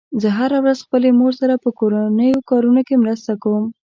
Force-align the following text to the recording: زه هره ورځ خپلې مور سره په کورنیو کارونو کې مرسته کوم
زه 0.21 0.29
هره 0.37 0.57
ورځ 0.63 0.79
خپلې 0.85 1.09
مور 1.19 1.33
سره 1.41 1.55
په 1.63 1.69
کورنیو 1.79 2.45
کارونو 2.49 2.81
کې 2.87 3.01
مرسته 3.03 3.31
کوم 3.43 3.65